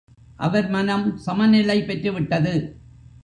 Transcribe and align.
அவர் 0.37 0.69
மனம் 0.69 1.17
சமநிலை 1.17 1.81
பெற்றுவிட்டது. 1.81 2.53